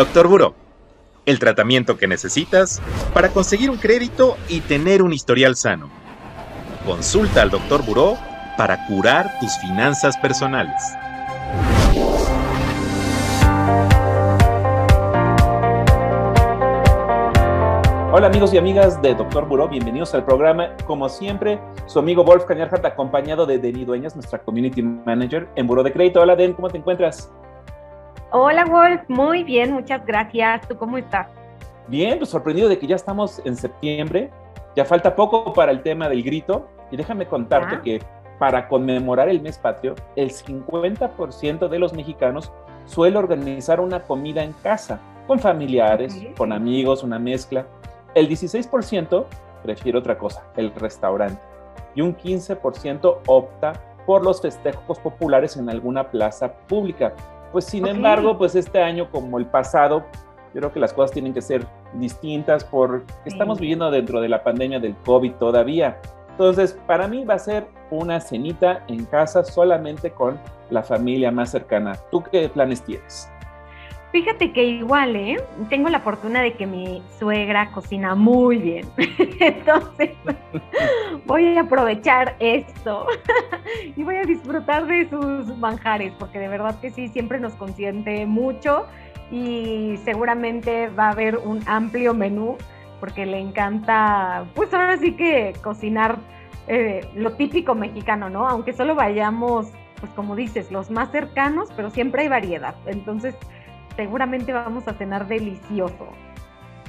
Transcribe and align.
Doctor 0.00 0.28
Buró, 0.28 0.54
el 1.26 1.38
tratamiento 1.38 1.98
que 1.98 2.06
necesitas 2.06 2.80
para 3.12 3.28
conseguir 3.28 3.68
un 3.68 3.76
crédito 3.76 4.38
y 4.48 4.62
tener 4.62 5.02
un 5.02 5.12
historial 5.12 5.56
sano. 5.56 5.90
Consulta 6.86 7.42
al 7.42 7.50
Doctor 7.50 7.84
Buró 7.84 8.16
para 8.56 8.86
curar 8.86 9.38
tus 9.40 9.58
finanzas 9.58 10.16
personales. 10.16 10.74
Hola 18.10 18.28
amigos 18.28 18.54
y 18.54 18.56
amigas 18.56 19.02
de 19.02 19.14
Doctor 19.14 19.46
Buró, 19.46 19.68
bienvenidos 19.68 20.14
al 20.14 20.24
programa. 20.24 20.78
Como 20.86 21.10
siempre, 21.10 21.60
su 21.84 21.98
amigo 21.98 22.24
Wolf 22.24 22.46
Cañarhat 22.46 22.86
acompañado 22.86 23.44
de 23.44 23.58
Deni 23.58 23.84
Dueñas, 23.84 24.14
nuestra 24.14 24.38
Community 24.38 24.80
Manager 24.80 25.46
en 25.56 25.66
Buró 25.66 25.82
de 25.82 25.92
Crédito. 25.92 26.22
Hola 26.22 26.36
Den, 26.36 26.54
¿cómo 26.54 26.70
te 26.70 26.78
encuentras? 26.78 27.30
Hola 28.32 28.64
Wolf, 28.64 29.02
muy 29.08 29.42
bien, 29.42 29.72
muchas 29.72 30.06
gracias. 30.06 30.68
¿Tú 30.68 30.76
cómo 30.76 30.96
estás? 30.96 31.26
Bien, 31.88 32.16
pues 32.16 32.30
sorprendido 32.30 32.68
de 32.68 32.78
que 32.78 32.86
ya 32.86 32.94
estamos 32.94 33.42
en 33.44 33.56
septiembre, 33.56 34.30
ya 34.76 34.84
falta 34.84 35.16
poco 35.16 35.52
para 35.52 35.72
el 35.72 35.82
tema 35.82 36.08
del 36.08 36.22
grito 36.22 36.68
y 36.92 36.96
déjame 36.96 37.26
contarte 37.26 37.80
que 37.80 38.00
para 38.38 38.68
conmemorar 38.68 39.28
el 39.28 39.40
mes 39.40 39.58
patrio, 39.58 39.96
el 40.14 40.30
50% 40.30 41.68
de 41.68 41.78
los 41.80 41.92
mexicanos 41.92 42.52
suele 42.84 43.18
organizar 43.18 43.80
una 43.80 44.04
comida 44.04 44.44
en 44.44 44.52
casa, 44.52 45.00
con 45.26 45.40
familiares, 45.40 46.16
con 46.36 46.52
amigos, 46.52 47.02
una 47.02 47.18
mezcla. 47.18 47.66
El 48.14 48.28
16% 48.28 49.24
prefiere 49.64 49.98
otra 49.98 50.16
cosa, 50.16 50.44
el 50.56 50.72
restaurante. 50.76 51.42
Y 51.96 52.00
un 52.00 52.16
15% 52.16 53.18
opta 53.26 53.72
por 54.06 54.24
los 54.24 54.40
festejos 54.40 55.00
populares 55.00 55.56
en 55.56 55.68
alguna 55.68 56.10
plaza 56.10 56.52
pública. 56.68 57.12
Pues 57.52 57.64
sin 57.64 57.86
embargo, 57.86 58.38
pues 58.38 58.54
este 58.54 58.80
año 58.80 59.10
como 59.10 59.38
el 59.38 59.46
pasado, 59.46 60.04
yo 60.54 60.60
creo 60.60 60.72
que 60.72 60.80
las 60.80 60.92
cosas 60.92 61.10
tienen 61.10 61.34
que 61.34 61.42
ser 61.42 61.66
distintas 61.94 62.64
porque 62.64 63.12
estamos 63.24 63.58
viviendo 63.58 63.90
dentro 63.90 64.20
de 64.20 64.28
la 64.28 64.42
pandemia 64.42 64.78
del 64.78 64.96
COVID 65.04 65.32
todavía. 65.34 66.00
Entonces, 66.30 66.78
para 66.86 67.08
mí 67.08 67.24
va 67.24 67.34
a 67.34 67.38
ser 67.38 67.66
una 67.90 68.20
cenita 68.20 68.84
en 68.88 69.04
casa 69.04 69.44
solamente 69.44 70.10
con 70.10 70.38
la 70.70 70.82
familia 70.82 71.30
más 71.30 71.50
cercana. 71.50 71.96
¿Tú 72.10 72.22
qué 72.22 72.48
planes 72.48 72.82
tienes? 72.82 73.28
Fíjate 74.12 74.52
que 74.52 74.64
igual, 74.64 75.14
¿eh? 75.14 75.36
Tengo 75.68 75.88
la 75.88 76.00
fortuna 76.00 76.42
de 76.42 76.54
que 76.54 76.66
mi 76.66 77.00
suegra 77.18 77.70
cocina 77.70 78.16
muy 78.16 78.58
bien. 78.58 78.88
Entonces, 79.40 80.10
voy 81.26 81.56
a 81.56 81.60
aprovechar 81.60 82.34
esto 82.40 83.06
y 83.96 84.02
voy 84.02 84.16
a 84.16 84.22
disfrutar 84.22 84.86
de 84.86 85.08
sus 85.08 85.56
manjares, 85.58 86.12
porque 86.18 86.40
de 86.40 86.48
verdad 86.48 86.80
que 86.80 86.90
sí, 86.90 87.08
siempre 87.08 87.38
nos 87.38 87.52
consiente 87.54 88.26
mucho 88.26 88.86
y 89.30 89.96
seguramente 90.04 90.88
va 90.88 91.06
a 91.06 91.10
haber 91.10 91.38
un 91.38 91.62
amplio 91.68 92.12
menú, 92.12 92.56
porque 92.98 93.26
le 93.26 93.38
encanta, 93.38 94.44
pues 94.54 94.74
ahora 94.74 94.96
sí 94.96 95.12
que 95.12 95.52
cocinar 95.62 96.18
eh, 96.66 97.08
lo 97.14 97.34
típico 97.34 97.76
mexicano, 97.76 98.28
¿no? 98.28 98.48
Aunque 98.48 98.72
solo 98.72 98.96
vayamos, 98.96 99.68
pues 100.00 100.10
como 100.12 100.34
dices, 100.34 100.72
los 100.72 100.90
más 100.90 101.12
cercanos, 101.12 101.68
pero 101.76 101.90
siempre 101.90 102.22
hay 102.22 102.28
variedad. 102.28 102.74
Entonces, 102.86 103.36
seguramente 104.00 104.50
vamos 104.50 104.88
a 104.88 104.94
cenar 104.94 105.28
delicioso. 105.28 106.08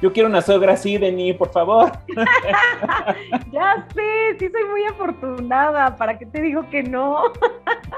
Yo 0.01 0.13
quiero 0.13 0.29
una 0.29 0.41
suegra 0.41 0.73
así, 0.73 0.97
Deni, 0.97 1.33
por 1.33 1.51
favor. 1.51 1.91
ya 3.51 3.85
sé, 3.93 4.37
sí 4.39 4.49
soy 4.49 4.63
muy 4.69 4.85
afortunada, 4.85 5.93
¿para 5.97 6.17
qué 6.17 6.25
te 6.25 6.41
digo 6.41 6.69
que 6.69 6.83
no? 6.83 7.23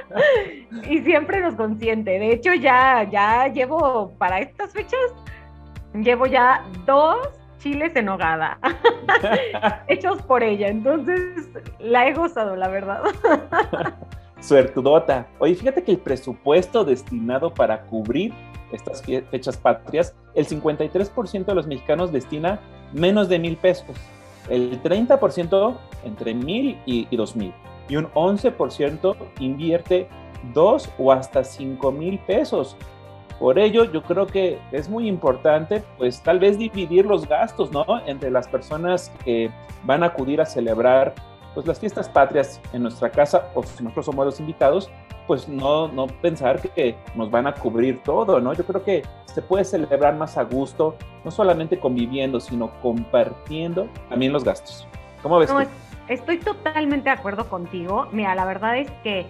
y 0.89 0.97
siempre 1.03 1.41
nos 1.41 1.53
consiente. 1.53 2.17
De 2.17 2.33
hecho, 2.33 2.55
ya, 2.55 3.03
ya 3.03 3.49
llevo 3.49 4.13
para 4.17 4.39
estas 4.39 4.73
fechas, 4.73 5.13
llevo 5.93 6.25
ya 6.25 6.65
dos 6.87 7.19
chiles 7.59 7.95
en 7.95 8.09
hogada, 8.09 8.57
hechos 9.87 10.23
por 10.23 10.41
ella. 10.41 10.69
Entonces, 10.69 11.47
la 11.77 12.07
he 12.07 12.15
gozado, 12.15 12.55
la 12.55 12.67
verdad. 12.67 13.03
Suertudota. 14.39 15.27
Oye, 15.37 15.53
fíjate 15.53 15.83
que 15.83 15.91
el 15.91 15.99
presupuesto 15.99 16.83
destinado 16.83 17.53
para 17.53 17.83
cubrir 17.83 18.33
estas 18.73 19.01
fechas 19.01 19.57
patrias, 19.57 20.15
el 20.35 20.47
53% 20.47 21.45
de 21.45 21.55
los 21.55 21.67
mexicanos 21.67 22.11
destina 22.11 22.59
menos 22.91 23.29
de 23.29 23.39
mil 23.39 23.57
pesos, 23.57 23.95
el 24.49 24.81
30% 24.81 25.77
entre 26.03 26.33
mil 26.33 26.77
y, 26.85 27.15
dos 27.15 27.35
mil, 27.35 27.53
y 27.87 27.95
un 27.95 28.07
11% 28.11 29.15
invierte 29.39 30.07
dos 30.53 30.89
o 30.97 31.11
hasta 31.11 31.43
cinco 31.43 31.91
mil 31.91 32.19
pesos. 32.19 32.75
Por 33.39 33.57
ello, 33.59 33.85
yo 33.85 34.03
creo 34.03 34.27
que 34.27 34.59
es 34.71 34.89
muy 34.89 35.07
importante, 35.07 35.83
pues 35.97 36.21
tal 36.21 36.39
vez 36.39 36.57
dividir 36.57 37.05
los 37.05 37.27
gastos, 37.27 37.71
¿no? 37.71 37.85
Entre 38.05 38.29
las 38.29 38.47
personas 38.47 39.11
que 39.23 39.49
van 39.83 40.03
a 40.03 40.07
acudir 40.07 40.39
a 40.39 40.45
celebrar 40.45 41.15
pues 41.53 41.67
las 41.67 41.79
fiestas 41.79 42.09
patrias 42.09 42.59
en 42.73 42.83
nuestra 42.83 43.09
casa 43.09 43.49
o 43.53 43.63
si 43.63 43.83
nosotros 43.83 44.05
somos 44.05 44.25
los 44.25 44.39
invitados, 44.39 44.89
pues 45.27 45.47
no, 45.47 45.87
no 45.87 46.07
pensar 46.07 46.61
que 46.61 46.95
nos 47.15 47.31
van 47.31 47.47
a 47.47 47.53
cubrir 47.53 48.01
todo, 48.03 48.39
¿no? 48.39 48.53
Yo 48.53 48.65
creo 48.65 48.83
que 48.83 49.03
se 49.25 49.41
puede 49.41 49.63
celebrar 49.63 50.15
más 50.15 50.37
a 50.37 50.43
gusto, 50.43 50.95
no 51.23 51.31
solamente 51.31 51.79
conviviendo, 51.79 52.39
sino 52.39 52.71
compartiendo 52.81 53.87
también 54.09 54.33
los 54.33 54.43
gastos. 54.43 54.87
¿Cómo 55.21 55.39
ves? 55.39 55.51
estoy 56.09 56.37
totalmente 56.37 57.05
de 57.05 57.15
acuerdo 57.15 57.47
contigo. 57.47 58.07
Mira, 58.11 58.35
la 58.35 58.43
verdad 58.45 58.77
es 58.77 58.91
que 59.03 59.25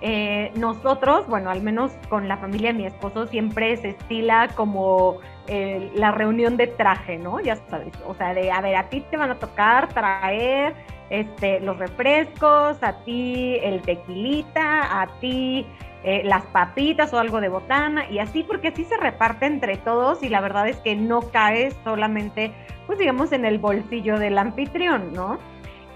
eh, 0.00 0.52
nosotros, 0.56 1.26
bueno, 1.28 1.50
al 1.50 1.62
menos 1.62 1.92
con 2.08 2.28
la 2.28 2.36
familia 2.38 2.72
de 2.72 2.78
mi 2.78 2.86
esposo, 2.86 3.26
siempre 3.26 3.76
se 3.76 3.90
estila 3.90 4.48
como 4.54 5.18
la 5.46 6.10
reunión 6.10 6.56
de 6.56 6.66
traje, 6.66 7.18
¿no? 7.18 7.40
Ya 7.40 7.56
sabes, 7.68 7.92
o 8.06 8.14
sea, 8.14 8.32
de, 8.34 8.50
a 8.50 8.60
ver, 8.60 8.76
a 8.76 8.88
ti 8.88 9.02
te 9.10 9.16
van 9.16 9.30
a 9.30 9.34
tocar 9.34 9.88
traer 9.88 10.74
este, 11.10 11.60
los 11.60 11.78
refrescos, 11.78 12.82
a 12.82 13.04
ti 13.04 13.58
el 13.62 13.82
tequilita, 13.82 15.02
a 15.02 15.06
ti 15.20 15.66
eh, 16.02 16.22
las 16.24 16.44
papitas 16.46 17.12
o 17.12 17.18
algo 17.18 17.40
de 17.40 17.48
botana 17.48 18.08
y 18.10 18.18
así, 18.18 18.42
porque 18.42 18.68
así 18.68 18.84
se 18.84 18.96
reparte 18.96 19.46
entre 19.46 19.76
todos 19.76 20.22
y 20.22 20.28
la 20.28 20.40
verdad 20.40 20.68
es 20.68 20.76
que 20.78 20.96
no 20.96 21.22
cae 21.22 21.72
solamente, 21.82 22.52
pues 22.86 22.98
digamos, 22.98 23.32
en 23.32 23.44
el 23.44 23.58
bolsillo 23.58 24.18
del 24.18 24.38
anfitrión, 24.38 25.12
¿no? 25.12 25.38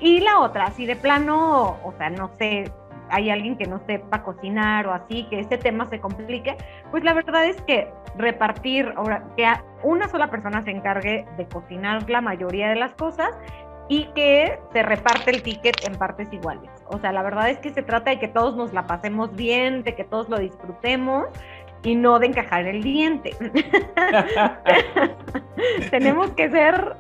Y 0.01 0.21
la 0.21 0.39
otra, 0.39 0.67
así 0.67 0.87
de 0.87 0.97
plano, 0.97 1.79
o 1.83 1.93
sea, 1.99 2.11
no 2.11 2.31
sé, 2.39 2.71
hay 3.11 3.31
alguien 3.31 3.57
que 3.57 3.67
no 3.67 3.81
sepa 3.87 4.23
cocinar 4.23 4.87
o 4.87 4.93
así, 4.93 5.25
que 5.31 5.41
ese 5.41 5.59
tema 5.59 5.87
se 5.89 6.01
complique, 6.01 6.57
pues 6.91 7.05
la 7.05 7.15
verdad 7.15 7.45
es 7.45 7.61
que 7.63 7.91
repartir, 8.17 8.93
que 9.37 9.47
una 9.83 10.09
sola 10.09 10.31
persona 10.31 10.63
se 10.63 10.71
encargue 10.71 11.27
de 11.37 11.47
cocinar 11.47 12.09
la 12.09 12.21
mayoría 12.21 12.69
de 12.69 12.77
las 12.77 12.93
cosas 12.95 13.31
y 13.89 14.05
que 14.15 14.59
se 14.73 14.83
reparte 14.83 15.31
el 15.31 15.43
ticket 15.43 15.77
en 15.87 15.95
partes 15.97 16.33
iguales. 16.33 16.71
O 16.89 16.99
sea, 16.99 17.13
la 17.13 17.23
verdad 17.23 17.49
es 17.49 17.59
que 17.59 17.71
se 17.71 17.83
trata 17.83 18.11
de 18.11 18.19
que 18.19 18.29
todos 18.29 18.55
nos 18.57 18.73
la 18.73 18.87
pasemos 18.87 19.35
bien, 19.35 19.83
de 19.83 19.95
que 19.95 20.05
todos 20.05 20.29
lo 20.29 20.39
disfrutemos 20.39 21.27
y 21.83 21.95
no 21.95 22.19
de 22.19 22.27
encajar 22.27 22.67
el 22.67 22.83
diente. 22.83 23.35
Tenemos 25.91 26.31
que 26.33 26.51
ser 26.51 26.97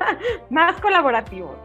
más 0.50 0.80
colaborativos. 0.80 1.56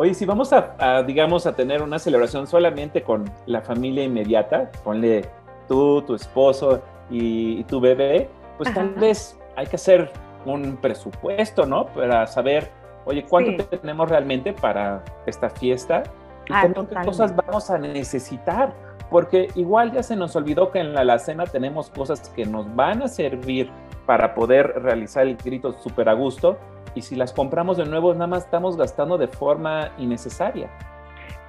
Oye, 0.00 0.14
si 0.14 0.24
vamos 0.24 0.50
a, 0.54 1.02
digamos, 1.02 1.46
a 1.46 1.54
tener 1.54 1.82
una 1.82 1.98
celebración 1.98 2.46
solamente 2.46 3.02
con 3.02 3.30
la 3.44 3.60
familia 3.60 4.02
inmediata, 4.02 4.70
ponle 4.82 5.26
tú, 5.68 6.00
tu 6.00 6.14
esposo 6.14 6.80
y, 7.10 7.64
tu 7.64 7.80
bebé, 7.80 8.30
pues 8.56 8.72
tal 8.72 8.94
vez 8.94 9.38
hay 9.56 9.66
que 9.66 9.76
hacer 9.76 10.10
un 10.46 10.78
presupuesto, 10.78 11.66
¿no? 11.66 11.84
Para 11.88 12.26
saber 12.26 12.70
Oye, 13.04 13.26
¿cuánto 13.28 13.62
tenemos 13.66 14.08
realmente 14.08 14.54
para 14.54 15.04
esta 15.26 15.50
fiesta? 15.50 16.02
¿Y 16.48 16.52
ah, 16.54 16.66
qué 16.66 16.94
cosas 17.04 17.36
vamos 17.36 17.68
a 17.68 17.76
necesitar? 17.76 18.72
Porque 19.10 19.48
igual 19.54 19.92
ya 19.92 20.02
se 20.02 20.16
nos 20.16 20.34
olvidó 20.34 20.70
que 20.70 20.78
en 20.78 20.94
la 20.94 21.02
alacena 21.02 21.44
tenemos 21.44 21.90
cosas 21.90 22.26
que 22.30 22.46
nos 22.46 22.74
van 22.74 23.02
a 23.02 23.08
servir 23.08 23.70
para 24.06 24.34
poder 24.34 24.82
realizar 24.82 25.26
el 25.26 25.36
grito 25.36 25.72
súper 25.72 26.08
a 26.08 26.14
gusto. 26.14 26.58
Y 26.94 27.02
si 27.02 27.16
las 27.16 27.32
compramos 27.32 27.76
de 27.76 27.86
nuevo, 27.86 28.12
nada 28.12 28.26
más 28.26 28.44
estamos 28.44 28.76
gastando 28.76 29.18
de 29.18 29.28
forma 29.28 29.92
innecesaria. 29.98 30.70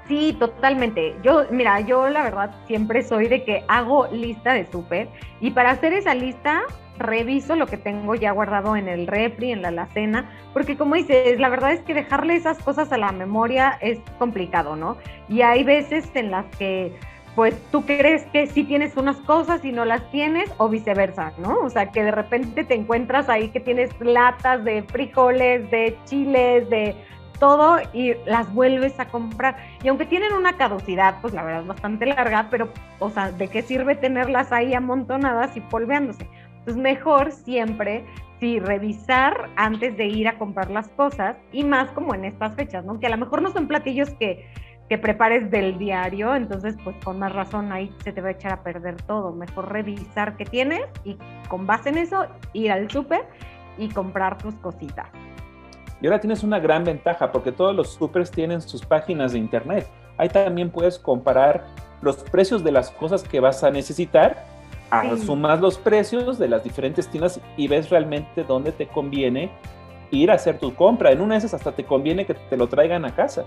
Sí, 0.07 0.35
totalmente. 0.37 1.15
Yo, 1.23 1.45
mira, 1.51 1.79
yo 1.79 2.09
la 2.09 2.23
verdad 2.23 2.51
siempre 2.67 3.03
soy 3.03 3.27
de 3.27 3.43
que 3.43 3.63
hago 3.67 4.07
lista 4.07 4.53
de 4.53 4.65
súper 4.65 5.07
y 5.39 5.51
para 5.51 5.71
hacer 5.71 5.93
esa 5.93 6.13
lista 6.13 6.63
reviso 6.97 7.55
lo 7.55 7.65
que 7.65 7.77
tengo 7.77 8.15
ya 8.15 8.31
guardado 8.31 8.75
en 8.75 8.87
el 8.87 9.07
refri, 9.07 9.51
en 9.51 9.61
la 9.61 9.69
alacena, 9.69 10.29
porque 10.53 10.77
como 10.77 10.95
dices, 10.95 11.39
la 11.39 11.49
verdad 11.49 11.71
es 11.71 11.81
que 11.81 11.93
dejarle 11.93 12.35
esas 12.35 12.59
cosas 12.59 12.91
a 12.91 12.97
la 12.97 13.11
memoria 13.11 13.77
es 13.81 13.99
complicado, 14.19 14.75
¿no? 14.75 14.97
Y 15.29 15.41
hay 15.41 15.63
veces 15.63 16.09
en 16.13 16.31
las 16.31 16.45
que 16.57 16.95
pues 17.35 17.55
tú 17.71 17.85
crees 17.85 18.23
que 18.27 18.47
sí 18.47 18.63
tienes 18.63 18.97
unas 18.97 19.17
cosas 19.17 19.63
y 19.63 19.71
no 19.71 19.85
las 19.85 20.09
tienes 20.11 20.51
o 20.57 20.67
viceversa, 20.67 21.31
¿no? 21.37 21.59
O 21.59 21.69
sea, 21.69 21.91
que 21.91 22.03
de 22.03 22.11
repente 22.11 22.63
te 22.63 22.75
encuentras 22.75 23.29
ahí 23.29 23.49
que 23.49 23.59
tienes 23.59 23.89
latas 23.99 24.63
de 24.63 24.83
frijoles, 24.83 25.69
de 25.71 25.97
chiles, 26.05 26.69
de 26.69 26.95
todo 27.39 27.79
y 27.93 28.13
las 28.25 28.53
vuelves 28.53 28.99
a 28.99 29.07
comprar. 29.07 29.57
Y 29.83 29.87
aunque 29.87 30.05
tienen 30.05 30.33
una 30.33 30.57
caducidad, 30.57 31.15
pues 31.21 31.33
la 31.33 31.43
verdad 31.43 31.61
es 31.61 31.67
bastante 31.67 32.05
larga, 32.05 32.47
pero, 32.51 32.69
o 32.99 33.09
sea, 33.09 33.31
¿de 33.31 33.47
qué 33.47 33.61
sirve 33.61 33.95
tenerlas 33.95 34.51
ahí 34.51 34.73
amontonadas 34.73 35.55
y 35.57 35.61
polveándose? 35.61 36.27
Entonces, 36.59 36.77
mejor 36.77 37.31
siempre 37.31 38.05
sí, 38.39 38.59
revisar 38.59 39.49
antes 39.55 39.95
de 39.97 40.07
ir 40.07 40.27
a 40.27 40.37
comprar 40.37 40.69
las 40.69 40.89
cosas 40.89 41.35
y 41.51 41.63
más 41.63 41.89
como 41.91 42.13
en 42.13 42.25
estas 42.25 42.55
fechas, 42.55 42.83
¿no? 42.83 42.99
Que 42.99 43.07
a 43.07 43.09
lo 43.09 43.17
mejor 43.17 43.41
no 43.41 43.51
son 43.51 43.67
platillos 43.67 44.09
que, 44.19 44.45
que 44.91 44.97
prepares 44.97 45.49
del 45.49 45.77
diario, 45.77 46.35
entonces 46.35 46.75
pues 46.83 46.97
con 47.01 47.17
más 47.17 47.31
razón 47.31 47.71
ahí 47.71 47.95
se 48.03 48.11
te 48.11 48.19
va 48.19 48.27
a 48.27 48.31
echar 48.31 48.51
a 48.51 48.61
perder 48.61 49.01
todo. 49.03 49.31
Mejor 49.31 49.71
revisar 49.71 50.35
qué 50.35 50.43
tienes 50.43 50.81
y 51.05 51.17
con 51.47 51.65
base 51.65 51.87
en 51.87 51.97
eso 51.97 52.25
ir 52.51 52.73
al 52.73 52.91
súper 52.91 53.21
y 53.77 53.87
comprar 53.87 54.37
tus 54.37 54.53
cositas. 54.55 55.07
Y 56.01 56.07
ahora 56.07 56.19
tienes 56.19 56.43
una 56.43 56.59
gran 56.59 56.83
ventaja 56.83 57.31
porque 57.31 57.53
todos 57.53 57.73
los 57.73 57.93
supers 57.93 58.31
tienen 58.31 58.61
sus 58.61 58.85
páginas 58.85 59.31
de 59.31 59.37
internet. 59.37 59.87
Ahí 60.17 60.27
también 60.27 60.69
puedes 60.69 60.99
comparar 60.99 61.67
los 62.01 62.17
precios 62.17 62.61
de 62.61 62.73
las 62.73 62.91
cosas 62.91 63.23
que 63.23 63.39
vas 63.39 63.63
a 63.63 63.71
necesitar, 63.71 64.43
sumas 65.25 65.61
los 65.61 65.77
precios 65.77 66.37
de 66.37 66.49
las 66.49 66.65
diferentes 66.65 67.07
tiendas 67.07 67.39
y 67.55 67.69
ves 67.69 67.89
realmente 67.89 68.43
dónde 68.43 68.73
te 68.73 68.87
conviene 68.87 69.51
ir 70.11 70.31
a 70.31 70.33
hacer 70.33 70.59
tu 70.59 70.75
compra. 70.75 71.13
En 71.13 71.21
una 71.21 71.35
de 71.35 71.37
esas 71.37 71.53
hasta 71.53 71.71
te 71.71 71.85
conviene 71.85 72.25
que 72.25 72.33
te 72.33 72.57
lo 72.57 72.67
traigan 72.67 73.05
a 73.05 73.15
casa. 73.15 73.45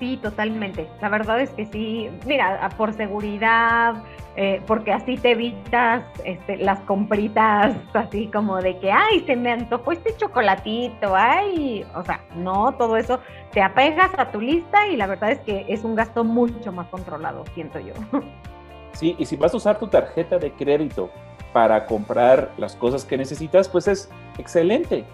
Sí, 0.00 0.16
totalmente. 0.16 0.88
La 1.02 1.10
verdad 1.10 1.40
es 1.40 1.50
que 1.50 1.66
sí. 1.66 2.10
Mira, 2.26 2.68
por 2.78 2.94
seguridad, 2.94 4.02
eh, 4.34 4.62
porque 4.66 4.92
así 4.92 5.18
te 5.18 5.32
evitas 5.32 6.02
este, 6.24 6.56
las 6.56 6.80
compritas 6.80 7.76
así 7.92 8.28
como 8.28 8.56
de 8.62 8.78
que, 8.78 8.90
ay, 8.90 9.20
se 9.26 9.36
me 9.36 9.52
antojó 9.52 9.92
este 9.92 10.16
chocolatito, 10.16 11.14
ay, 11.14 11.84
o 11.94 12.02
sea, 12.02 12.24
no, 12.34 12.72
todo 12.72 12.96
eso, 12.96 13.20
te 13.52 13.60
apegas 13.60 14.10
a 14.16 14.30
tu 14.30 14.40
lista 14.40 14.86
y 14.88 14.96
la 14.96 15.06
verdad 15.06 15.32
es 15.32 15.40
que 15.40 15.66
es 15.68 15.84
un 15.84 15.94
gasto 15.94 16.24
mucho 16.24 16.72
más 16.72 16.86
controlado, 16.88 17.44
siento 17.54 17.78
yo. 17.78 17.92
Sí, 18.92 19.14
y 19.18 19.26
si 19.26 19.36
vas 19.36 19.52
a 19.54 19.58
usar 19.58 19.78
tu 19.78 19.86
tarjeta 19.86 20.38
de 20.38 20.50
crédito 20.52 21.10
para 21.52 21.86
comprar 21.86 22.50
las 22.56 22.74
cosas 22.74 23.04
que 23.04 23.18
necesitas, 23.18 23.68
pues 23.68 23.86
es 23.86 24.10
excelente. 24.38 25.04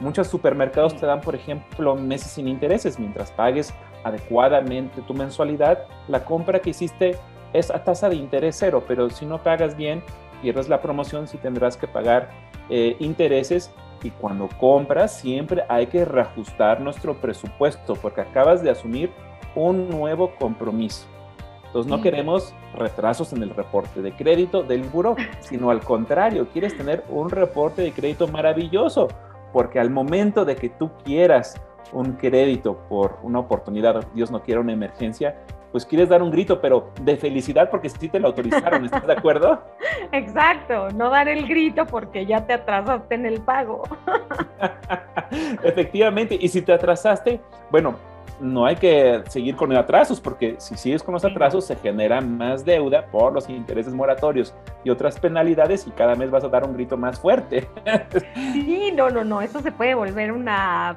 Muchos 0.00 0.26
supermercados 0.26 0.96
te 0.96 1.06
dan, 1.06 1.20
por 1.20 1.34
ejemplo, 1.34 1.94
meses 1.94 2.32
sin 2.32 2.48
intereses. 2.48 2.98
Mientras 2.98 3.30
pagues 3.30 3.72
adecuadamente 4.04 5.02
tu 5.02 5.14
mensualidad, 5.14 5.86
la 6.08 6.24
compra 6.24 6.60
que 6.60 6.70
hiciste 6.70 7.16
es 7.52 7.70
a 7.70 7.84
tasa 7.84 8.08
de 8.08 8.16
interés 8.16 8.56
cero, 8.58 8.84
pero 8.86 9.10
si 9.10 9.26
no 9.26 9.42
pagas 9.42 9.76
bien, 9.76 10.02
pierdes 10.40 10.68
la 10.68 10.80
promoción 10.80 11.28
si 11.28 11.38
tendrás 11.38 11.76
que 11.76 11.86
pagar 11.86 12.30
eh, 12.68 12.96
intereses 12.98 13.70
y 14.02 14.10
cuando 14.10 14.48
compras 14.58 15.16
siempre 15.16 15.62
hay 15.68 15.86
que 15.86 16.04
reajustar 16.04 16.80
nuestro 16.80 17.14
presupuesto 17.14 17.94
porque 17.94 18.22
acabas 18.22 18.62
de 18.62 18.70
asumir 18.70 19.10
un 19.54 19.88
nuevo 19.88 20.34
compromiso. 20.36 21.06
Entonces 21.66 21.90
no 21.90 22.02
queremos 22.02 22.54
retrasos 22.74 23.32
en 23.32 23.42
el 23.42 23.50
reporte 23.50 24.02
de 24.02 24.12
crédito 24.12 24.62
del 24.62 24.82
buro, 24.82 25.16
sino 25.40 25.70
al 25.70 25.80
contrario, 25.80 26.48
quieres 26.52 26.76
tener 26.76 27.02
un 27.08 27.30
reporte 27.30 27.80
de 27.82 27.92
crédito 27.92 28.28
maravilloso, 28.28 29.08
porque 29.52 29.80
al 29.80 29.88
momento 29.88 30.44
de 30.44 30.56
que 30.56 30.68
tú 30.68 30.90
quieras 31.04 31.60
un 31.92 32.12
crédito 32.12 32.76
por 32.88 33.18
una 33.22 33.38
oportunidad, 33.38 34.06
Dios 34.14 34.30
no 34.30 34.42
quiera 34.42 34.60
una 34.60 34.72
emergencia, 34.72 35.36
pues 35.72 35.86
quieres 35.86 36.10
dar 36.10 36.22
un 36.22 36.30
grito, 36.30 36.60
pero 36.60 36.90
de 37.00 37.16
felicidad 37.16 37.70
porque 37.70 37.88
sí 37.88 38.08
te 38.08 38.20
lo 38.20 38.28
autorizaron, 38.28 38.84
¿estás 38.84 39.06
de 39.06 39.12
acuerdo? 39.14 39.62
Exacto, 40.12 40.90
no 40.90 41.08
dar 41.08 41.28
el 41.28 41.48
grito 41.48 41.86
porque 41.86 42.26
ya 42.26 42.46
te 42.46 42.52
atrasaste 42.52 43.14
en 43.14 43.26
el 43.26 43.40
pago. 43.40 43.82
Efectivamente, 45.62 46.36
y 46.38 46.48
si 46.48 46.60
te 46.60 46.74
atrasaste, 46.74 47.40
bueno, 47.70 47.96
no 48.42 48.66
hay 48.66 48.76
que 48.76 49.22
seguir 49.28 49.56
con 49.56 49.70
los 49.70 49.78
atrasos, 49.78 50.20
porque 50.20 50.56
si 50.58 50.76
sigues 50.76 51.02
con 51.02 51.14
los 51.14 51.24
atrasos 51.24 51.64
se 51.66 51.76
genera 51.76 52.20
más 52.20 52.64
deuda 52.64 53.06
por 53.06 53.32
los 53.32 53.48
intereses 53.48 53.94
moratorios 53.94 54.54
y 54.84 54.90
otras 54.90 55.18
penalidades 55.18 55.86
y 55.86 55.90
cada 55.92 56.14
mes 56.16 56.30
vas 56.30 56.44
a 56.44 56.48
dar 56.48 56.64
un 56.64 56.74
grito 56.74 56.96
más 56.96 57.18
fuerte. 57.18 57.68
Sí, 58.52 58.92
no, 58.94 59.08
no, 59.08 59.24
no, 59.24 59.40
eso 59.40 59.60
se 59.60 59.72
puede 59.72 59.94
volver 59.94 60.32
una 60.32 60.96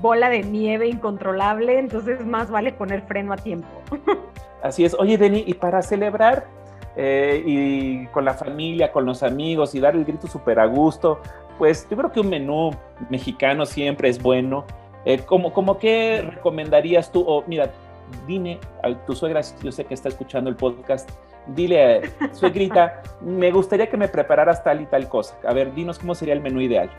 bola 0.00 0.28
de 0.28 0.42
nieve 0.42 0.88
incontrolable, 0.88 1.78
entonces 1.78 2.24
más 2.24 2.50
vale 2.50 2.72
poner 2.72 3.02
freno 3.02 3.32
a 3.32 3.36
tiempo. 3.36 3.68
Así 4.62 4.84
es. 4.84 4.94
Oye, 4.94 5.16
Denny, 5.16 5.44
y 5.46 5.54
para 5.54 5.82
celebrar 5.82 6.46
eh, 6.96 7.42
y 7.46 8.06
con 8.08 8.24
la 8.24 8.34
familia, 8.34 8.92
con 8.92 9.04
los 9.06 9.22
amigos 9.22 9.74
y 9.74 9.80
dar 9.80 9.94
el 9.94 10.04
grito 10.04 10.26
súper 10.26 10.60
a 10.60 10.66
gusto, 10.66 11.20
pues 11.58 11.86
yo 11.90 11.96
creo 11.96 12.12
que 12.12 12.20
un 12.20 12.28
menú 12.28 12.70
mexicano 13.08 13.66
siempre 13.66 14.08
es 14.08 14.20
bueno. 14.20 14.64
Eh, 15.04 15.20
¿cómo, 15.24 15.52
¿Cómo 15.52 15.78
qué 15.78 16.28
recomendarías 16.34 17.10
tú? 17.10 17.24
O 17.26 17.44
mira, 17.46 17.70
dime 18.26 18.58
a 18.82 18.94
tu 19.06 19.14
suegra, 19.14 19.40
yo 19.62 19.72
sé 19.72 19.84
que 19.84 19.94
está 19.94 20.08
escuchando 20.08 20.50
el 20.50 20.56
podcast, 20.56 21.08
dile, 21.48 22.02
suegrita, 22.32 23.02
me 23.20 23.50
gustaría 23.50 23.88
que 23.88 23.96
me 23.96 24.08
prepararas 24.08 24.62
tal 24.62 24.80
y 24.80 24.86
tal 24.86 25.08
cosa. 25.08 25.36
A 25.46 25.52
ver, 25.52 25.74
dinos 25.74 25.98
cómo 25.98 26.14
sería 26.14 26.34
el 26.34 26.40
menú 26.40 26.60
ideal. 26.60 26.90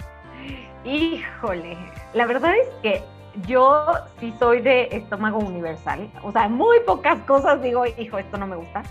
Híjole, 0.83 1.77
la 2.13 2.25
verdad 2.25 2.53
es 2.55 2.67
que 2.81 3.03
yo 3.47 3.85
sí 4.19 4.33
soy 4.39 4.61
de 4.61 4.89
estómago 4.91 5.39
universal. 5.39 6.09
O 6.23 6.31
sea, 6.31 6.47
muy 6.49 6.79
pocas 6.85 7.19
cosas 7.21 7.61
digo, 7.61 7.85
hijo, 7.85 8.17
esto 8.17 8.37
no 8.37 8.47
me 8.47 8.55
gusta. 8.55 8.83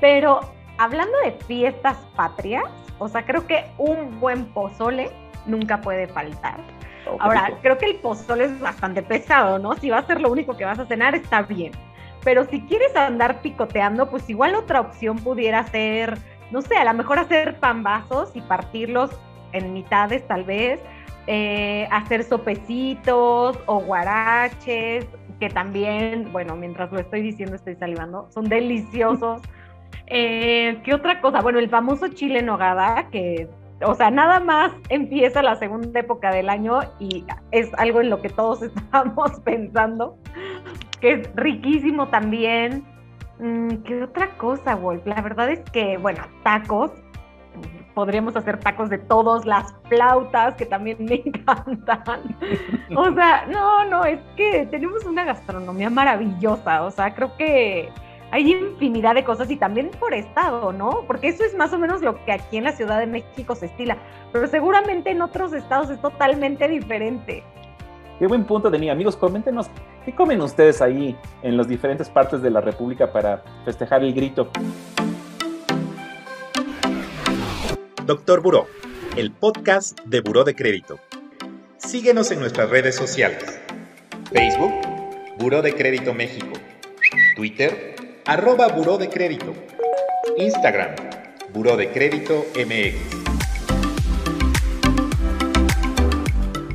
Pero 0.00 0.40
hablando 0.78 1.16
de 1.24 1.32
fiestas 1.46 1.96
patrias, 2.14 2.64
o 2.98 3.08
sea, 3.08 3.24
creo 3.24 3.46
que 3.46 3.64
un 3.78 4.20
buen 4.20 4.44
pozole 4.52 5.10
nunca 5.46 5.80
puede 5.80 6.06
faltar. 6.08 6.56
Oh, 7.10 7.16
Ahora, 7.18 7.50
creo 7.62 7.78
que 7.78 7.86
el 7.86 7.96
pozole 7.96 8.44
es 8.44 8.60
bastante 8.60 9.02
pesado, 9.02 9.58
¿no? 9.58 9.74
Si 9.74 9.88
va 9.88 9.98
a 9.98 10.06
ser 10.06 10.20
lo 10.20 10.30
único 10.30 10.56
que 10.56 10.64
vas 10.64 10.78
a 10.78 10.86
cenar, 10.86 11.14
está 11.14 11.42
bien. 11.42 11.72
Pero 12.22 12.44
si 12.44 12.60
quieres 12.62 12.94
andar 12.94 13.40
picoteando, 13.40 14.10
pues 14.10 14.28
igual 14.28 14.54
otra 14.54 14.80
opción 14.80 15.18
pudiera 15.18 15.64
ser, 15.64 16.18
no 16.50 16.60
sé, 16.60 16.76
a 16.76 16.84
lo 16.84 16.92
mejor 16.92 17.18
hacer 17.18 17.58
pambazos 17.58 18.30
y 18.34 18.42
partirlos 18.42 19.10
en 19.52 19.72
mitades 19.72 20.26
tal 20.28 20.44
vez 20.44 20.80
eh, 21.26 21.86
hacer 21.90 22.24
sopecitos 22.24 23.58
o 23.66 23.80
guaraches, 23.80 25.06
que 25.38 25.48
también, 25.48 26.30
bueno, 26.32 26.54
mientras 26.54 26.92
lo 26.92 27.00
estoy 27.00 27.22
diciendo 27.22 27.56
estoy 27.56 27.74
salivando, 27.76 28.28
son 28.30 28.44
deliciosos. 28.48 29.42
Eh, 30.12 30.80
¿Qué 30.84 30.92
otra 30.92 31.20
cosa? 31.20 31.40
Bueno, 31.40 31.60
el 31.60 31.68
famoso 31.68 32.08
chile 32.08 32.42
nogada, 32.42 33.08
que, 33.10 33.48
o 33.80 33.94
sea, 33.94 34.10
nada 34.10 34.40
más 34.40 34.72
empieza 34.88 35.40
la 35.40 35.54
segunda 35.54 36.00
época 36.00 36.32
del 36.32 36.48
año 36.48 36.80
y 36.98 37.24
es 37.52 37.72
algo 37.74 38.00
en 38.00 38.10
lo 38.10 38.20
que 38.20 38.28
todos 38.28 38.62
estamos 38.76 39.38
pensando, 39.44 40.16
que 41.00 41.12
es 41.12 41.30
riquísimo 41.36 42.08
también. 42.08 42.84
Mm, 43.38 43.76
¿Qué 43.84 44.02
otra 44.02 44.30
cosa, 44.36 44.74
Wolf? 44.74 45.06
La 45.06 45.22
verdad 45.22 45.48
es 45.48 45.60
que, 45.70 45.96
bueno, 45.96 46.22
tacos, 46.42 46.90
podríamos 47.94 48.36
hacer 48.36 48.58
tacos 48.60 48.90
de 48.90 48.98
todos, 48.98 49.46
las 49.46 49.74
flautas 49.88 50.54
que 50.54 50.66
también 50.66 51.04
me 51.04 51.14
encantan. 51.24 52.36
O 52.96 53.12
sea, 53.12 53.46
no, 53.46 53.84
no, 53.86 54.04
es 54.04 54.20
que 54.36 54.66
tenemos 54.70 55.04
una 55.04 55.24
gastronomía 55.24 55.90
maravillosa, 55.90 56.84
o 56.84 56.90
sea, 56.90 57.14
creo 57.14 57.36
que 57.36 57.88
hay 58.32 58.52
infinidad 58.52 59.14
de 59.14 59.24
cosas 59.24 59.50
y 59.50 59.56
también 59.56 59.90
por 59.98 60.14
estado, 60.14 60.72
¿no? 60.72 61.04
Porque 61.06 61.28
eso 61.28 61.44
es 61.44 61.56
más 61.56 61.72
o 61.72 61.78
menos 61.78 62.00
lo 62.00 62.24
que 62.24 62.32
aquí 62.32 62.58
en 62.58 62.64
la 62.64 62.72
Ciudad 62.72 62.98
de 62.98 63.06
México 63.06 63.54
se 63.54 63.66
estila, 63.66 63.96
pero 64.32 64.46
seguramente 64.46 65.10
en 65.10 65.22
otros 65.22 65.52
estados 65.52 65.90
es 65.90 66.00
totalmente 66.00 66.68
diferente. 66.68 67.42
Qué 68.18 68.26
buen 68.26 68.44
punto, 68.44 68.70
Denis. 68.70 68.90
Amigos, 68.90 69.16
coméntenos, 69.16 69.70
¿qué 70.04 70.14
comen 70.14 70.40
ustedes 70.42 70.82
ahí 70.82 71.16
en 71.42 71.56
las 71.56 71.66
diferentes 71.66 72.08
partes 72.10 72.42
de 72.42 72.50
la 72.50 72.60
República 72.60 73.10
para 73.10 73.42
festejar 73.64 74.04
el 74.04 74.12
grito? 74.12 74.50
Doctor 78.10 78.42
Buró, 78.42 78.66
el 79.16 79.30
podcast 79.30 80.00
de 80.04 80.20
Buró 80.20 80.42
de 80.42 80.56
Crédito. 80.56 80.98
Síguenos 81.76 82.32
en 82.32 82.40
nuestras 82.40 82.68
redes 82.68 82.96
sociales. 82.96 83.60
Facebook, 84.32 84.72
Buró 85.38 85.62
de 85.62 85.76
Crédito 85.76 86.12
México. 86.12 86.58
Twitter, 87.36 87.94
arroba 88.26 88.66
Buró 88.66 88.98
de 88.98 89.08
Crédito. 89.10 89.54
Instagram, 90.36 90.96
Buró 91.54 91.76
de 91.76 91.92
Crédito 91.92 92.46
MX. 92.56 92.96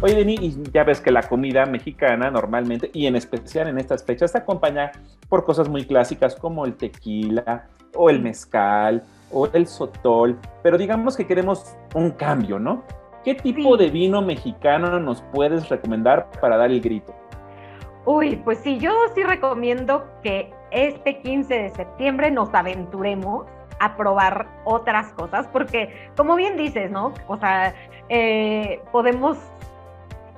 Oye, 0.02 0.16
Denis, 0.16 0.58
ya 0.72 0.86
ves 0.86 1.02
que 1.02 1.12
la 1.12 1.24
comida 1.24 1.66
mexicana 1.66 2.32
normalmente, 2.32 2.90
y 2.94 3.08
en 3.08 3.18
especial 3.18 3.68
en 3.68 3.78
estas 3.78 4.06
fechas, 4.06 4.32
se 4.32 4.38
acompaña 4.38 4.94
por 5.28 5.44
cosas 5.44 5.68
muy 5.68 5.84
clásicas 5.84 6.34
como 6.34 6.64
el 6.64 6.76
tequila 6.76 7.68
o 7.94 8.10
el 8.10 8.22
mezcal 8.22 9.04
o 9.36 9.48
el 9.52 9.68
sotol, 9.68 10.40
pero 10.64 10.78
digamos 10.78 11.18
que 11.18 11.28
queremos 11.28 11.76
un 11.94 12.12
cambio, 12.12 12.58
¿no? 12.58 12.84
¿Qué 13.26 13.36
tipo 13.36 13.76
de 13.76 13.90
vino 13.90 14.22
mexicano 14.22 14.98
nos 15.00 15.22
puedes 15.34 15.68
recomendar 15.68 16.30
para 16.40 16.56
dar 16.56 16.72
el 16.72 16.80
grito? 16.80 17.14
Uy, 18.06 18.38
pues 18.38 18.60
sí, 18.60 18.78
yo 18.78 18.94
sí 19.14 19.24
recomiendo 19.24 20.06
que 20.24 20.54
este 20.72 21.20
15 21.20 21.54
de 21.54 21.70
septiembre 21.72 22.32
nos 22.32 22.54
aventuremos 22.54 23.46
a 23.80 23.98
probar 23.98 24.48
otras 24.64 25.12
cosas, 25.14 25.48
porque 25.48 25.94
como 26.16 26.36
bien 26.36 26.56
dices, 26.56 26.90
¿no? 26.90 27.14
O 27.28 27.38
sea, 27.38 27.76
eh, 28.08 28.80
podemos 28.94 29.38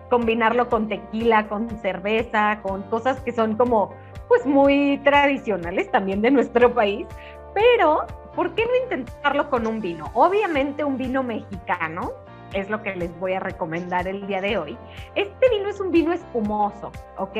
combinarlo 0.09 0.69
con 0.69 0.87
tequila, 0.87 1.47
con 1.47 1.69
cerveza, 1.81 2.61
con 2.63 2.81
cosas 2.83 3.19
que 3.19 3.31
son 3.31 3.57
como, 3.57 3.93
pues 4.27 4.43
muy 4.45 4.99
tradicionales 5.03 5.91
también 5.91 6.21
de 6.23 6.31
nuestro 6.31 6.73
país, 6.73 7.05
pero 7.53 8.05
¿por 8.37 8.53
qué 8.53 8.63
no 8.67 8.75
intentarlo 8.83 9.49
con 9.49 9.65
un 9.65 9.81
vino? 9.81 10.11
Obviamente 10.13 10.83
un 10.83 10.95
vino 10.95 11.23
mexicano, 11.23 12.11
es 12.53 12.69
lo 12.69 12.83
que 12.83 12.95
les 12.95 13.19
voy 13.19 13.33
a 13.33 13.39
recomendar 13.39 14.07
el 14.07 14.27
día 14.27 14.41
de 14.41 14.59
hoy. 14.59 14.77
Este 15.15 15.49
vino 15.49 15.67
es 15.69 15.79
un 15.79 15.89
vino 15.89 16.13
espumoso, 16.13 16.91
¿ok? 17.17 17.35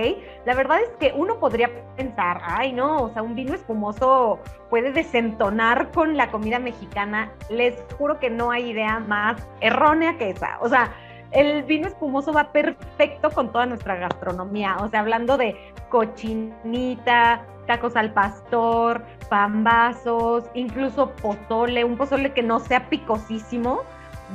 La 0.46 0.56
verdad 0.56 0.80
es 0.82 0.89
que 1.00 1.13
uno 1.16 1.39
podría 1.39 1.70
pensar, 1.96 2.42
ay 2.44 2.74
no, 2.74 3.04
o 3.04 3.10
sea, 3.13 3.22
un 3.22 3.36
vino 3.36 3.54
espumoso 3.54 4.39
puede 4.72 4.92
desentonar 4.92 5.92
con 5.92 6.18
la 6.18 6.32
comida 6.32 6.58
mexicana. 6.58 7.32
Les 7.51 7.75
juro 8.00 8.20
que 8.20 8.32
no 8.32 8.50
hay 8.50 8.72
idea 8.72 9.00
más 9.00 9.48
errónea 9.62 10.18
que 10.18 10.32
esa. 10.32 10.58
O 10.62 10.68
sea, 10.68 10.92
el 11.32 11.64
vino 11.64 11.88
espumoso 11.88 12.34
va 12.34 12.52
perfecto 12.52 13.30
con 13.32 13.52
toda 13.52 13.66
nuestra 13.66 13.96
gastronomía. 13.96 14.78
O 14.80 14.90
sea, 14.90 15.02
hablando 15.02 15.38
de 15.38 15.56
cochinita, 15.90 17.46
tacos 17.66 17.96
al 17.96 18.14
pastor, 18.14 19.04
pambazos, 19.30 20.46
incluso 20.54 21.12
pozole, 21.16 21.84
un 21.84 21.98
pozole 21.98 22.34
que 22.34 22.44
no 22.44 22.60
sea 22.60 22.90
picosísimo 22.90 23.84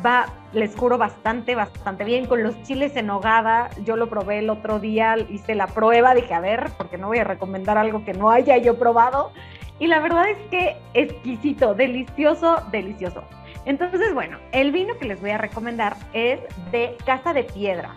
va, 0.04 0.26
les 0.52 0.74
juro, 0.76 0.98
bastante, 0.98 1.54
bastante 1.54 2.04
bien. 2.04 2.26
Con 2.26 2.42
los 2.42 2.60
chiles 2.62 2.96
en 2.96 3.10
hogada, 3.10 3.70
yo 3.84 3.96
lo 3.96 4.08
probé 4.08 4.38
el 4.38 4.50
otro 4.50 4.78
día, 4.78 5.16
hice 5.28 5.54
la 5.54 5.66
prueba, 5.66 6.14
dije, 6.14 6.34
a 6.34 6.40
ver, 6.40 6.70
porque 6.78 6.98
no 6.98 7.08
voy 7.08 7.18
a 7.18 7.24
recomendar 7.24 7.78
algo 7.78 8.04
que 8.04 8.14
no 8.14 8.30
haya 8.30 8.56
yo 8.58 8.78
probado. 8.78 9.32
Y 9.78 9.86
la 9.88 10.00
verdad 10.00 10.28
es 10.28 10.38
que 10.50 10.76
exquisito, 10.94 11.74
delicioso, 11.74 12.62
delicioso. 12.70 13.24
Entonces, 13.64 14.12
bueno, 14.12 14.38
el 14.52 14.72
vino 14.72 14.94
que 14.98 15.04
les 15.06 15.20
voy 15.20 15.30
a 15.30 15.38
recomendar 15.38 15.96
es 16.12 16.40
de 16.72 16.96
Casa 17.06 17.32
de 17.32 17.44
Piedra. 17.44 17.94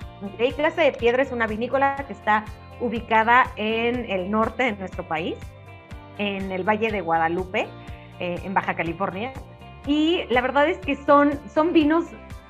Casa 0.57 0.81
de 0.81 0.91
Piedra 0.91 1.23
es 1.23 1.31
una 1.31 1.47
vinícola 1.47 1.95
que 2.07 2.13
está 2.13 2.45
ubicada 2.79 3.51
en 3.55 4.09
el 4.09 4.29
norte 4.29 4.63
de 4.63 4.73
nuestro 4.73 5.07
país, 5.07 5.35
en 6.17 6.51
el 6.51 6.63
Valle 6.63 6.91
de 6.91 7.01
Guadalupe, 7.01 7.67
eh, 8.19 8.39
en 8.43 8.53
Baja 8.53 8.75
California 8.75 9.33
y 9.87 10.23
la 10.29 10.41
verdad 10.41 10.67
es 10.67 10.77
que 10.79 10.95
son, 10.95 11.39
son 11.47 11.73
vinos 11.73 12.05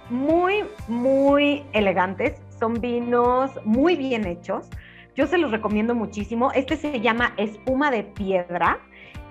muy, 0.09 0.63
muy 0.87 1.63
elegantes, 1.73 2.41
son 2.59 2.79
vinos 2.79 3.51
muy 3.65 3.95
bien 3.95 4.25
hechos. 4.25 4.69
Yo 5.15 5.27
se 5.27 5.37
los 5.37 5.51
recomiendo 5.51 5.95
muchísimo. 5.95 6.51
Este 6.53 6.77
se 6.77 7.01
llama 7.01 7.33
espuma 7.37 7.91
de 7.91 8.03
piedra 8.03 8.79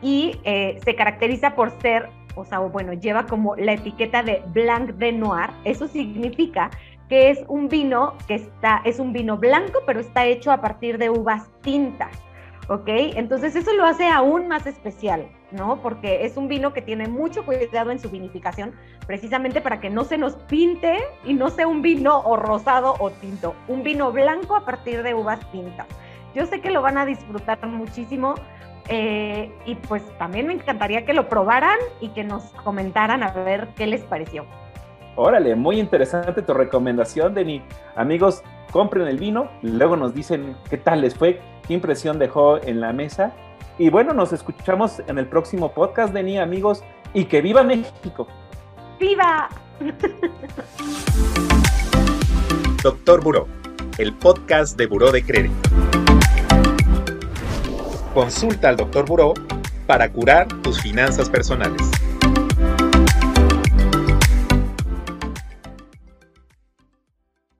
y 0.02 0.38
eh, 0.44 0.78
se 0.84 0.94
caracteriza 0.94 1.54
por 1.54 1.70
ser, 1.80 2.10
o 2.36 2.44
sea, 2.44 2.58
bueno, 2.60 2.92
lleva 2.92 3.26
como 3.26 3.56
la 3.56 3.72
etiqueta 3.72 4.22
de 4.22 4.42
Blanc 4.48 4.90
de 4.92 5.12
Noir. 5.12 5.50
Eso 5.64 5.88
significa 5.88 6.70
que 7.08 7.30
es 7.30 7.44
un 7.48 7.68
vino 7.68 8.14
que 8.26 8.36
está, 8.36 8.80
es 8.84 8.98
un 8.98 9.12
vino 9.12 9.36
blanco, 9.36 9.80
pero 9.86 10.00
está 10.00 10.24
hecho 10.26 10.52
a 10.52 10.60
partir 10.60 10.98
de 10.98 11.10
uvas 11.10 11.50
tintas. 11.60 12.24
¿ok? 12.68 12.88
Entonces 12.88 13.56
eso 13.56 13.72
lo 13.74 13.84
hace 13.84 14.08
aún 14.08 14.48
más 14.48 14.66
especial, 14.66 15.28
¿no? 15.50 15.80
Porque 15.82 16.24
es 16.24 16.36
un 16.36 16.48
vino 16.48 16.72
que 16.72 16.82
tiene 16.82 17.08
mucho 17.08 17.44
cuidado 17.44 17.90
en 17.90 17.98
su 17.98 18.10
vinificación, 18.10 18.72
precisamente 19.06 19.60
para 19.60 19.80
que 19.80 19.90
no 19.90 20.04
se 20.04 20.18
nos 20.18 20.34
pinte 20.34 20.98
y 21.24 21.34
no 21.34 21.50
sea 21.50 21.66
un 21.66 21.82
vino 21.82 22.20
o 22.20 22.36
rosado 22.36 22.94
o 22.98 23.10
tinto, 23.10 23.54
un 23.68 23.82
vino 23.82 24.12
blanco 24.12 24.56
a 24.56 24.64
partir 24.64 25.02
de 25.02 25.14
uvas 25.14 25.40
tintas. 25.50 25.86
Yo 26.34 26.46
sé 26.46 26.60
que 26.60 26.70
lo 26.70 26.82
van 26.82 26.98
a 26.98 27.06
disfrutar 27.06 27.64
muchísimo 27.66 28.34
eh, 28.88 29.50
y 29.66 29.74
pues 29.76 30.02
también 30.18 30.46
me 30.46 30.52
encantaría 30.52 31.04
que 31.04 31.14
lo 31.14 31.28
probaran 31.28 31.78
y 32.00 32.08
que 32.08 32.24
nos 32.24 32.44
comentaran 32.62 33.22
a 33.22 33.30
ver 33.32 33.68
qué 33.76 33.86
les 33.86 34.02
pareció. 34.02 34.44
Órale, 35.16 35.54
muy 35.54 35.78
interesante 35.78 36.42
tu 36.42 36.54
recomendación, 36.54 37.34
Denis. 37.34 37.62
Amigos, 37.94 38.42
compren 38.72 39.06
el 39.06 39.18
vino, 39.18 39.48
luego 39.62 39.96
nos 39.96 40.12
dicen 40.12 40.56
qué 40.68 40.76
tal 40.76 41.00
les 41.02 41.14
fue, 41.14 41.40
qué 41.66 41.74
impresión 41.74 42.18
dejó 42.18 42.60
en 42.62 42.80
la 42.80 42.92
mesa. 42.92 43.32
Y 43.78 43.90
bueno, 43.90 44.12
nos 44.12 44.32
escuchamos 44.32 45.00
en 45.06 45.18
el 45.18 45.26
próximo 45.26 45.72
podcast, 45.72 46.12
Denis, 46.12 46.40
amigos, 46.40 46.82
y 47.12 47.24
que 47.26 47.40
viva 47.40 47.62
México. 47.62 48.26
¡Viva! 48.98 49.48
Doctor 52.82 53.22
Buró, 53.22 53.46
el 53.98 54.12
podcast 54.14 54.76
de 54.76 54.86
Buró 54.86 55.10
de 55.10 55.24
Crédito. 55.24 55.83
Consulta 58.14 58.68
al 58.68 58.76
Doctor 58.76 59.06
Buró 59.06 59.34
para 59.88 60.08
curar 60.08 60.46
tus 60.62 60.80
finanzas 60.80 61.28
personales. 61.28 61.82